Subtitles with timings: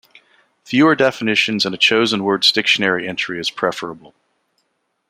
[0.63, 4.15] Fewer definitions in a chosen word's dictionary entry is preferable.